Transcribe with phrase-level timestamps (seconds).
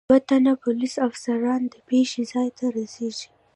[0.09, 3.27] دو تنه پولیس افسران د پېښې ځای ته رسېږي.